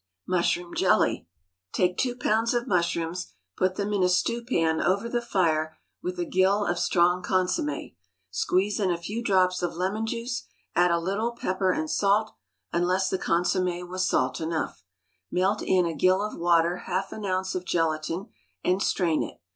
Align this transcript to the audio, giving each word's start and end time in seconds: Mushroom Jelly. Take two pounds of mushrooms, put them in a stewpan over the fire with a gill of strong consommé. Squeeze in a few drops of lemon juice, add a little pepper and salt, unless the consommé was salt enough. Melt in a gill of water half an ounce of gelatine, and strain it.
Mushroom 0.27 0.73
Jelly. 0.73 1.27
Take 1.73 1.95
two 1.95 2.15
pounds 2.15 2.55
of 2.55 2.67
mushrooms, 2.67 3.33
put 3.55 3.75
them 3.75 3.93
in 3.93 4.01
a 4.01 4.09
stewpan 4.09 4.81
over 4.81 5.07
the 5.07 5.21
fire 5.21 5.77
with 6.01 6.17
a 6.17 6.25
gill 6.25 6.65
of 6.65 6.79
strong 6.79 7.21
consommé. 7.21 7.93
Squeeze 8.31 8.79
in 8.79 8.89
a 8.89 8.97
few 8.97 9.23
drops 9.23 9.61
of 9.61 9.75
lemon 9.75 10.07
juice, 10.07 10.47
add 10.75 10.89
a 10.89 10.97
little 10.97 11.33
pepper 11.33 11.71
and 11.71 11.87
salt, 11.87 12.33
unless 12.73 13.09
the 13.11 13.19
consommé 13.19 13.87
was 13.87 14.07
salt 14.09 14.41
enough. 14.41 14.83
Melt 15.29 15.61
in 15.61 15.85
a 15.85 15.93
gill 15.93 16.23
of 16.23 16.35
water 16.35 16.77
half 16.87 17.11
an 17.11 17.23
ounce 17.23 17.53
of 17.53 17.63
gelatine, 17.63 18.31
and 18.63 18.81
strain 18.81 19.21
it. 19.21 19.39